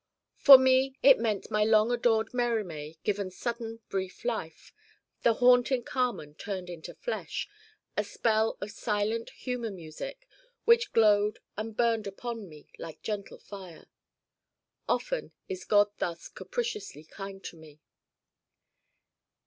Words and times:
For 0.37 0.57
me 0.57 0.97
it 1.03 1.19
meant 1.19 1.51
my 1.51 1.63
long 1.63 1.91
adored 1.91 2.31
Mérimée 2.31 2.97
given 3.03 3.29
sudden 3.29 3.81
brief 3.87 4.25
life, 4.25 4.73
the 5.21 5.35
haunting 5.35 5.83
Carmen 5.83 6.33
turned 6.33 6.71
into 6.71 6.95
flesh: 6.95 7.47
a 7.95 8.03
spell 8.03 8.57
of 8.61 8.71
silent 8.71 9.29
human 9.29 9.75
music 9.75 10.27
which 10.65 10.91
glowed 10.91 11.37
and 11.55 11.77
burned 11.77 12.07
upon 12.07 12.49
me 12.49 12.67
like 12.79 13.03
gentle 13.03 13.37
fire. 13.37 13.85
Often 14.89 15.33
is 15.47 15.65
God 15.65 15.91
thus 15.99 16.29
capriciously 16.29 17.03
kind 17.03 17.43
to 17.43 17.55
me. 17.55 17.79